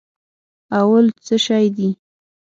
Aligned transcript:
او 0.77 0.85
ولټ 0.91 1.15
څه 1.27 1.35
شي 1.45 1.65
دي 1.77 1.89